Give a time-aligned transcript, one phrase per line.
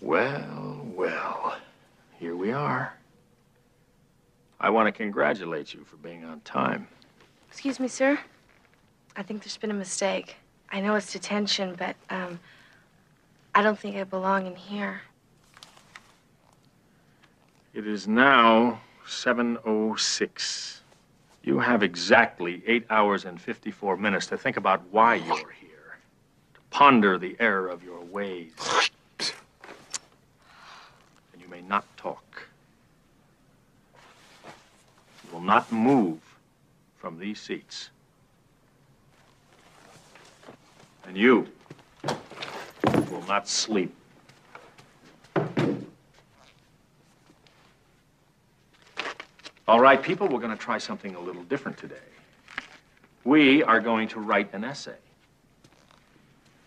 [0.00, 1.56] Well, well,
[2.18, 2.94] here we are.
[4.58, 6.88] I want to congratulate you for being on time.
[7.48, 8.18] Excuse me, sir.
[9.16, 10.36] I think there's been a mistake.
[10.70, 12.40] I know it's detention, but um,
[13.54, 15.02] I don't think I belong in here.
[17.74, 20.80] It is now 7.06.
[21.42, 25.98] You have exactly eight hours and 54 minutes to think about why you're here,
[26.54, 28.52] to ponder the error of your ways.
[31.70, 32.42] Not talk.
[35.24, 36.18] You will not move
[36.98, 37.90] from these seats.
[41.06, 41.46] And you
[42.84, 43.94] will not sleep.
[49.68, 51.94] All right, people, we're going to try something a little different today.
[53.22, 54.98] We are going to write an essay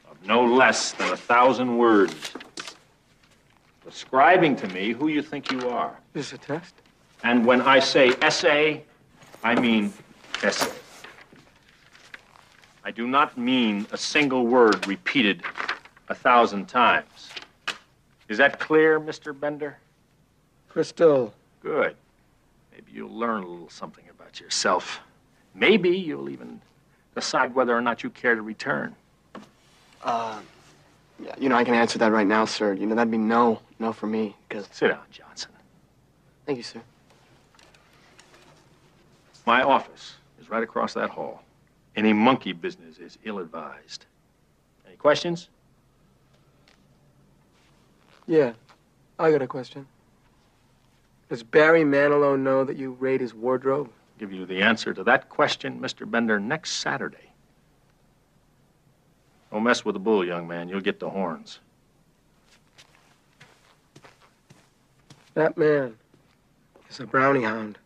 [0.09, 2.31] of no less than a thousand words,
[3.85, 5.97] describing to me who you think you are.
[6.13, 6.73] This Is this a test?
[7.23, 8.83] And when I say essay,
[9.43, 9.93] I mean
[10.41, 10.71] essay.
[12.83, 15.43] I do not mean a single word repeated
[16.09, 17.29] a thousand times.
[18.27, 19.37] Is that clear, Mr.
[19.37, 19.77] Bender?
[20.69, 21.33] Crystal.
[21.61, 21.95] Good.
[22.73, 24.99] Maybe you'll learn a little something about yourself.
[25.55, 26.59] Maybe you'll even
[27.15, 28.95] decide whether or not you care to return.
[30.01, 30.39] Uh,
[31.23, 32.73] yeah, you know, I can answer that right now, sir.
[32.73, 34.67] You know, that'd be no, no for me, because...
[34.71, 35.51] Sit down, Johnson.
[36.45, 36.81] Thank you, sir.
[39.45, 41.43] My office is right across that hall.
[41.95, 44.05] Any monkey business is ill-advised.
[44.87, 45.49] Any questions?
[48.25, 48.53] Yeah,
[49.19, 49.85] I got a question.
[51.29, 53.89] Does Barry Manilow know that you raid his wardrobe?
[54.17, 56.09] Give you the answer to that question, Mr.
[56.09, 57.32] Bender, next Saturday.
[59.53, 60.67] Don't mess with the bull, young man.
[60.67, 61.59] You'll get the horns.
[65.35, 65.95] That man
[66.89, 67.77] is a brownie hound.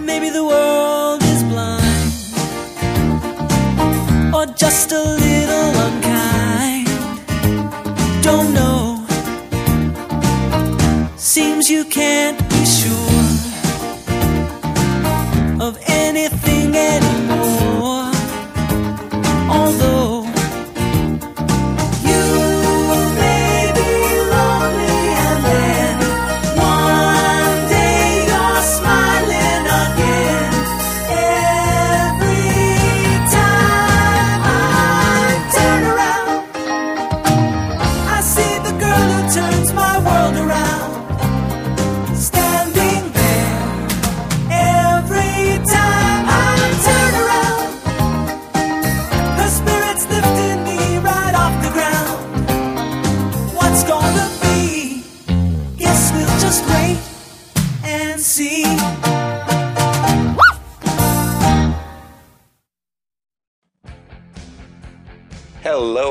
[0.00, 2.10] Maybe the world is blind
[4.34, 5.23] or just a
[11.34, 12.43] Seems you can't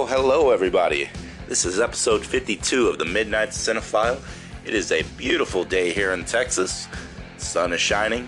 [0.05, 1.09] Hello, everybody.
[1.47, 4.21] This is episode 52 of the Midnight Cinephile.
[4.65, 6.89] It is a beautiful day here in Texas.
[7.37, 8.27] Sun is shining,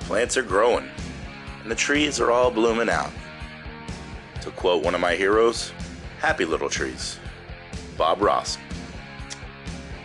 [0.00, 0.88] plants are growing,
[1.60, 3.10] and the trees are all blooming out.
[4.42, 5.72] To quote one of my heroes,
[6.20, 7.18] happy little trees.
[7.96, 8.56] Bob Ross.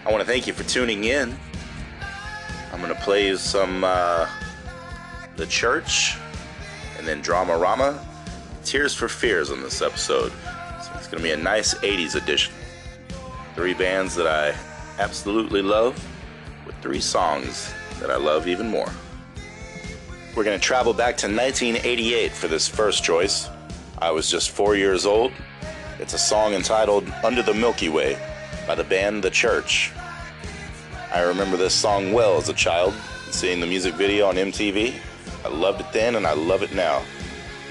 [0.08, 1.38] I want to thank you for tuning in.
[2.72, 4.28] I'm going to play you some uh,
[5.36, 6.18] The Church
[6.98, 8.04] and then Dramarama.
[8.66, 10.34] Tears for Fears on this episode.
[11.14, 12.52] Going to be a nice 80s edition.
[13.54, 14.56] Three bands that I
[15.00, 16.04] absolutely love,
[16.66, 18.90] with three songs that I love even more.
[20.36, 23.48] We're going to travel back to 1988 for this first choice.
[24.00, 25.32] I was just four years old.
[26.00, 28.18] It's a song entitled Under the Milky Way
[28.66, 29.92] by the band The Church.
[31.14, 32.96] I remember this song well as a child,
[33.30, 34.96] seeing the music video on MTV.
[35.46, 37.04] I loved it then and I love it now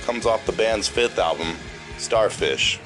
[0.03, 1.57] comes off the band's fifth album,
[1.99, 2.79] Starfish.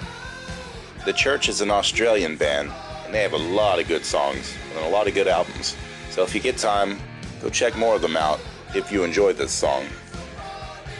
[1.06, 2.72] The Church is an Australian band,
[3.04, 5.76] and they have a lot of good songs and a lot of good albums.
[6.10, 6.98] So if you get time,
[7.40, 8.40] go check more of them out
[8.74, 9.86] if you enjoy this song.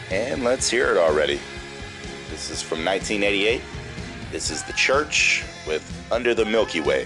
[0.09, 1.41] And let's hear it already.
[2.29, 3.61] This is from 1988.
[4.31, 7.05] This is The Church with Under the Milky Way.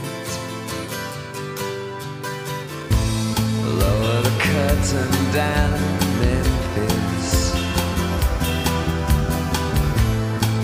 [4.71, 5.79] Curtain down,
[6.19, 7.53] Memphis.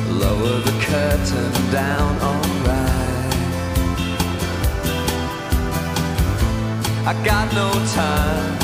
[0.10, 3.34] Lower the curtain down, alright.
[7.06, 7.70] I got no
[8.02, 8.58] time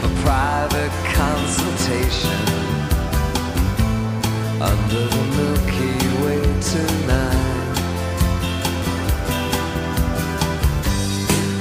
[0.00, 2.44] for private consultation
[4.60, 6.42] under the Milky Way
[6.72, 7.50] tonight.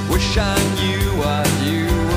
[0.09, 2.08] Wish I knew what you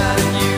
[0.00, 0.49] Wish I knew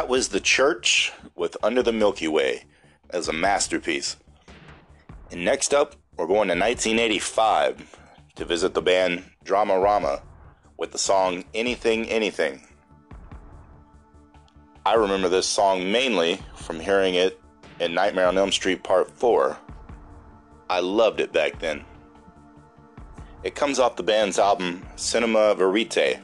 [0.00, 2.64] That was The Church with Under the Milky Way
[3.10, 4.16] as a masterpiece.
[5.30, 7.98] And next up, we're going to 1985
[8.36, 10.22] to visit the band Dramarama
[10.78, 12.66] with the song Anything Anything.
[14.86, 17.38] I remember this song mainly from hearing it
[17.78, 19.54] in Nightmare on Elm Street Part 4.
[20.70, 21.84] I loved it back then.
[23.42, 26.20] It comes off the band's album Cinema Verite.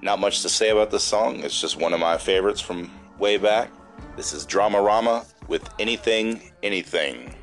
[0.00, 3.36] Not much to say about this song, it's just one of my favorites from way
[3.36, 3.70] back.
[4.16, 7.34] This is Dramarama with Anything, Anything.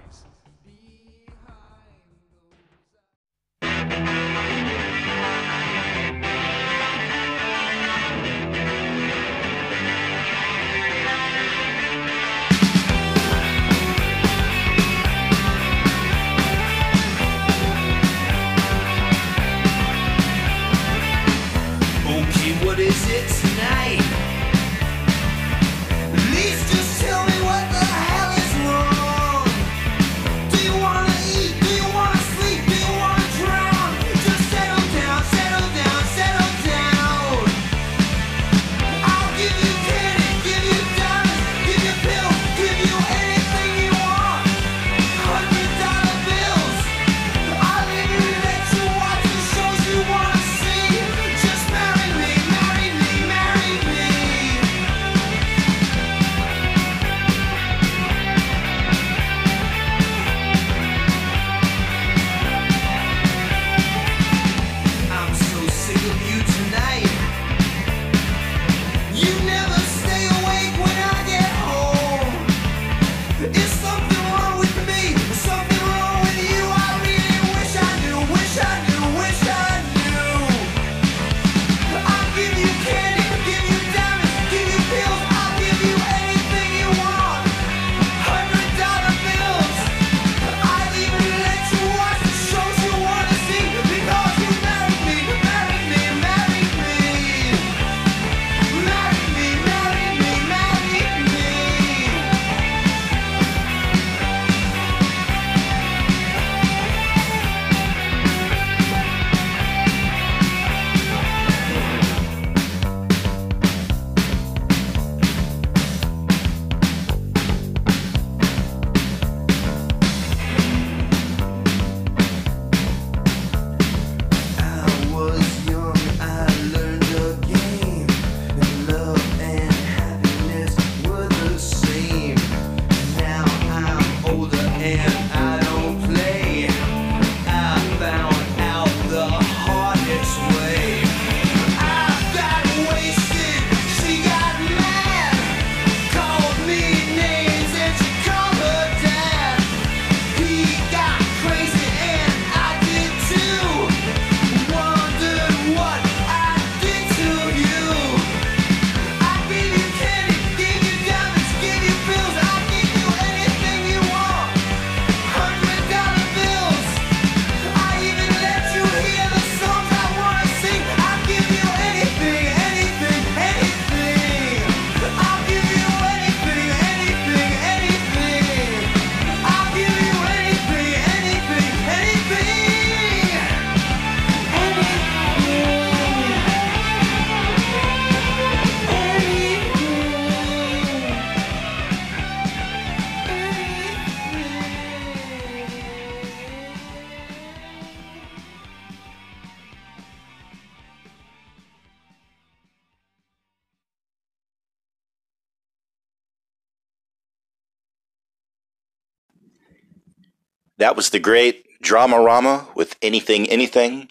[210.78, 214.10] That was the great Dramarama with Anything Anything.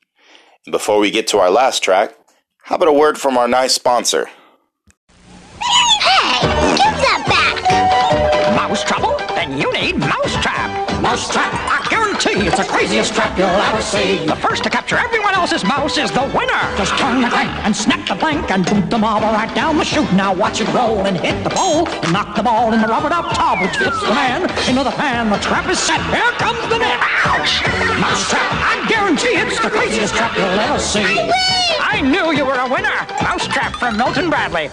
[0.64, 2.14] And before we get to our last track,
[2.62, 4.30] how about a word from our nice sponsor?
[5.60, 8.56] Hey, give that back!
[8.56, 9.14] Mouse trouble?
[9.34, 11.02] Then you need Mousetrap.
[11.02, 11.83] Mousetrap, I
[12.14, 14.24] guarantee it's the craziest trap you'll ever see.
[14.26, 16.62] The first to capture everyone else's mouse is the winner.
[16.76, 19.84] Just turn the crank and snap the blank and boot the marble right down the
[19.84, 20.10] chute.
[20.12, 23.08] Now watch it roll and hit the pole and knock the ball in the rubber
[23.08, 25.30] duck tub, which fits the man into the pan.
[25.30, 26.00] The trap is set.
[26.14, 27.00] Here comes the net.
[27.24, 27.62] Ouch!
[27.98, 31.00] Mousetrap, I guarantee it's the craziest trap you'll ever see.
[31.00, 31.30] I win!
[31.80, 33.06] I knew you were a winner.
[33.22, 34.70] Mouse trap from Milton Bradley.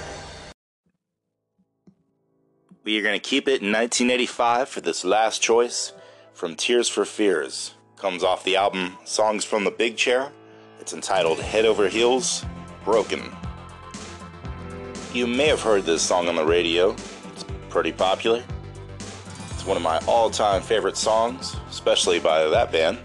[2.83, 5.93] We are going to keep it in 1985 for this last choice
[6.41, 10.31] from Tears for Fears comes off the album Songs from the Big Chair.
[10.79, 12.43] It's entitled Head Over Heels
[12.83, 13.31] Broken.
[15.13, 16.95] You may have heard this song on the radio,
[17.31, 18.43] it's pretty popular.
[19.51, 22.97] It's one of my all time favorite songs, especially by that band,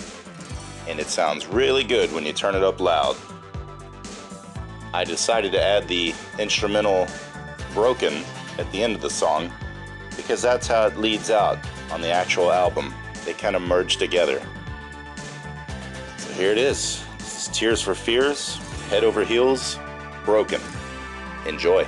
[0.88, 3.19] and it sounds really good when you turn it up loud.
[4.95, 7.07] I decided to add the instrumental
[7.75, 8.25] Broken
[8.57, 9.52] at the end of the song
[10.16, 11.59] because that's how it leads out
[11.93, 12.95] on the actual album
[13.26, 14.40] they kind of merge together.
[16.16, 17.04] So here it is.
[17.18, 18.56] This is Tears for Fears,
[18.88, 19.78] Head Over Heels,
[20.25, 20.61] Broken.
[21.45, 21.85] Enjoy.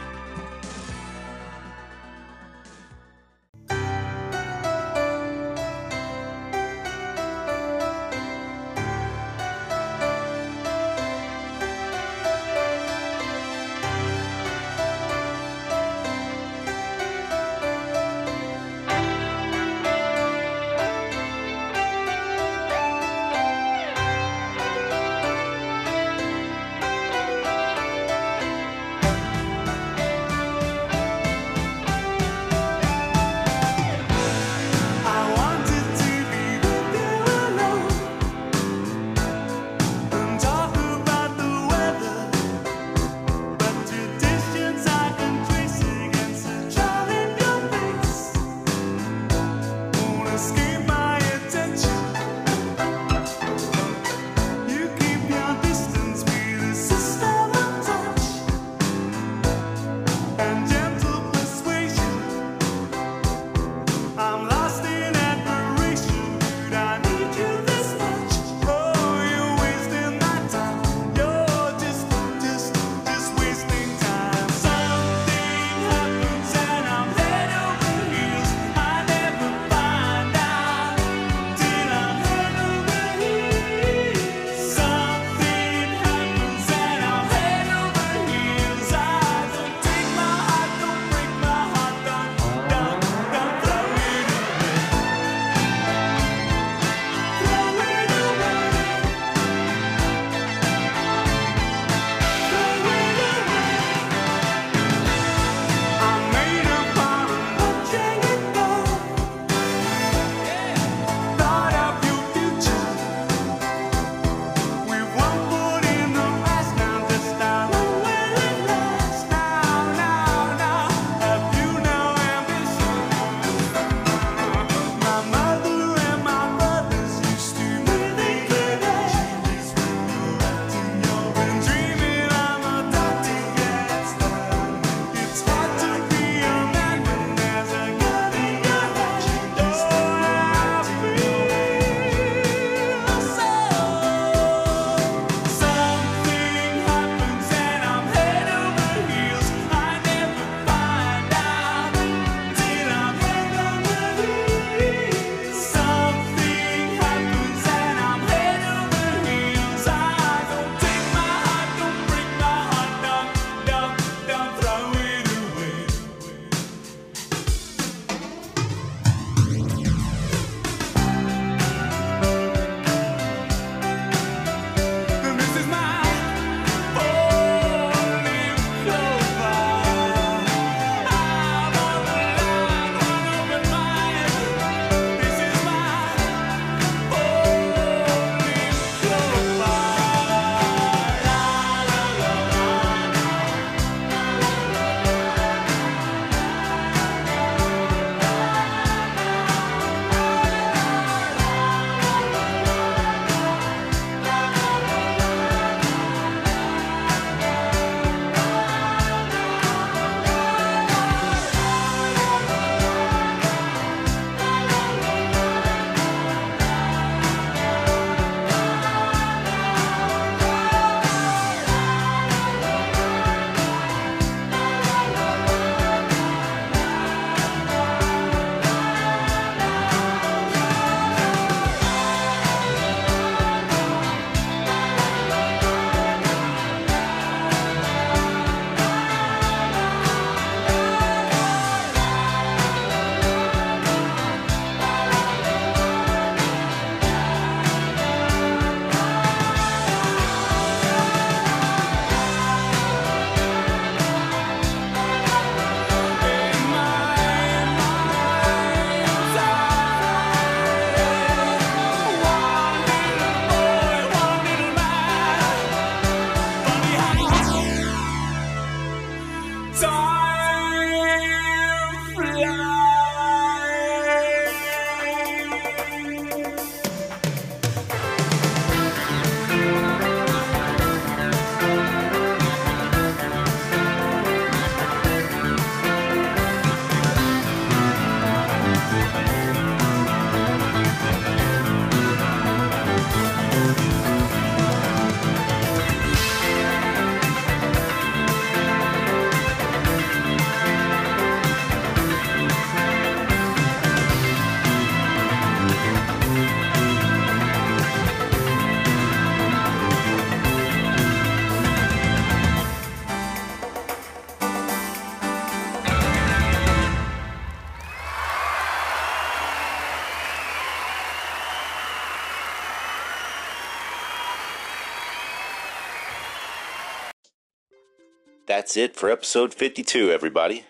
[328.68, 330.62] For episode 52, everybody.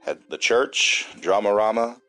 [0.00, 2.00] Had the church, Dramarama,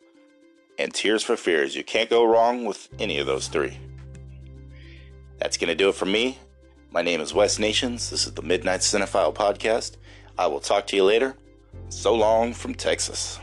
[0.79, 1.75] and Tears for Fears.
[1.75, 3.77] You can't go wrong with any of those three.
[5.37, 6.39] That's going to do it for me.
[6.89, 8.09] My name is Wes Nations.
[8.09, 9.97] This is the Midnight Cinephile Podcast.
[10.39, 11.35] I will talk to you later.
[11.89, 13.39] So long from Texas.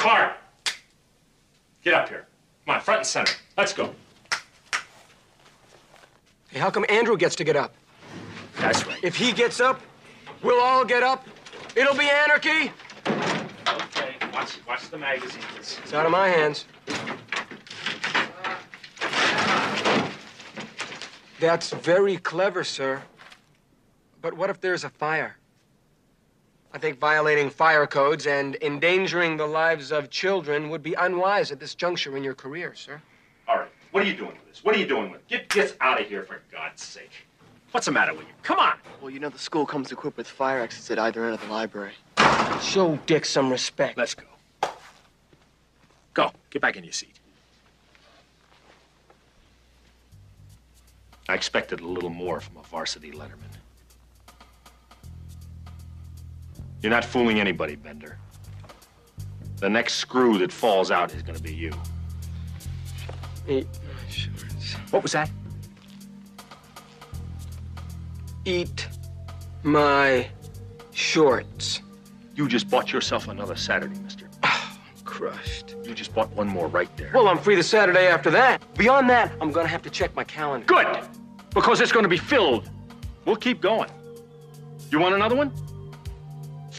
[0.00, 0.32] Clark!
[1.84, 2.26] Get up here.
[2.64, 3.34] Come on, front and center.
[3.58, 3.94] Let's go.
[6.48, 7.74] Hey, how come Andrew gets to get up?
[8.56, 8.96] That's right.
[9.02, 9.78] If he gets up,
[10.42, 11.28] we'll all get up.
[11.76, 12.72] It'll be anarchy.
[13.06, 15.78] Okay, watch, watch the magazines.
[15.82, 16.64] It's out of my hands.
[21.40, 23.02] That's very clever, sir.
[24.22, 25.36] But what if there's a fire?
[26.72, 31.58] I think violating fire codes and endangering the lives of children would be unwise at
[31.58, 33.00] this juncture in your career, sir.
[33.48, 34.62] All right, what are you doing with this?
[34.62, 35.28] What are you doing with it?
[35.28, 37.10] Get, get out of here, for God's sake.
[37.72, 38.34] What's the matter with you?
[38.42, 38.74] Come on.
[39.00, 41.52] Well, you know the school comes equipped with fire exits at either end of the
[41.52, 41.92] library.
[42.62, 43.98] Show Dick some respect.
[43.98, 44.24] Let's go.
[46.14, 46.32] Go.
[46.50, 47.14] Get back in your seat.
[51.28, 53.59] I expected a little more from a varsity letterman.
[56.82, 58.18] You're not fooling anybody, Bender.
[59.58, 61.72] The next screw that falls out is going to be you.
[63.46, 64.74] Eat my shorts.
[64.90, 65.30] What was that?
[68.46, 68.88] Eat
[69.62, 70.26] my
[70.92, 71.82] shorts.
[72.34, 74.26] You just bought yourself another Saturday, mister.
[74.42, 75.76] Oh, crushed.
[75.84, 77.10] You just bought one more right there.
[77.12, 78.62] Well, I'm free the Saturday after that.
[78.78, 80.64] Beyond that, I'm gonna have to check my calendar.
[80.64, 80.86] Good,
[81.50, 82.70] because it's going to be filled.
[83.26, 83.90] We'll keep going.
[84.90, 85.52] You want another one?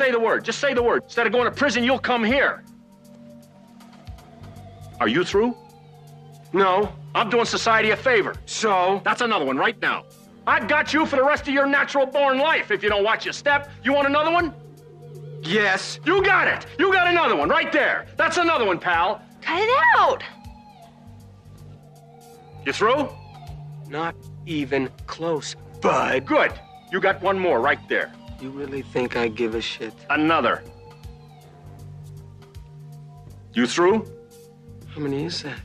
[0.02, 0.44] Say the word.
[0.44, 1.04] Just say the word.
[1.04, 2.64] Instead of going to prison, you'll come here.
[5.00, 5.56] Are you through?
[6.54, 6.92] No.
[7.14, 8.34] I'm doing society a favor.
[8.48, 9.00] So?
[9.06, 10.06] That's another one right now.
[10.48, 13.26] I've got you for the rest of your natural born life if you don't watch
[13.28, 13.70] your step.
[13.84, 14.56] You want another one?
[15.44, 16.00] Yes.
[16.04, 16.66] You got it.
[16.80, 18.08] You got another one right there.
[18.18, 19.22] That's another one, pal.
[19.44, 20.24] Cut it out.
[22.66, 23.08] You through?
[23.88, 24.16] Not
[24.48, 26.26] even close, bud.
[26.26, 26.60] Good.
[26.92, 28.12] You got one more right there.
[28.42, 29.94] You really think I give a shit?
[30.10, 30.64] Another.
[33.54, 34.12] You through?
[34.96, 35.60] How many is that?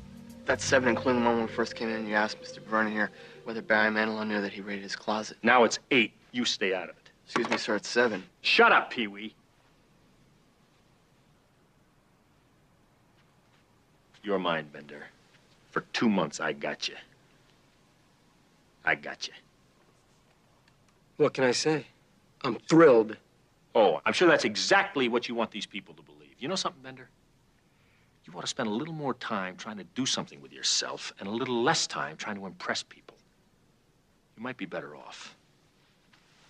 [0.44, 2.58] That's seven, including the one when we first came in and you asked Mr.
[2.58, 3.10] Vernon here
[3.44, 5.38] whether Barry Manilow knew that he raided his closet.
[5.42, 6.12] Now it's eight.
[6.32, 7.10] You stay out of it.
[7.24, 8.22] Excuse me, sir, it's seven.
[8.42, 9.34] Shut up, Pee Wee.
[14.22, 15.04] You're mine, Bender.
[15.70, 16.94] For two months, I got you.
[18.84, 19.34] I got you.
[21.16, 21.86] What can I say?
[22.46, 23.16] I'm thrilled.
[23.74, 26.34] Oh, I'm sure that's exactly what you want these people to believe.
[26.38, 27.08] You know something, Bender?
[28.24, 31.28] You ought to spend a little more time trying to do something with yourself and
[31.28, 33.16] a little less time trying to impress people.
[34.36, 35.36] You might be better off.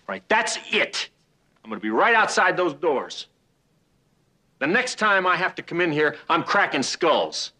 [0.07, 1.09] Right, that's it.
[1.63, 3.27] I'm gonna be right outside those doors.
[4.59, 7.51] The next time I have to come in here, I'm cracking skulls.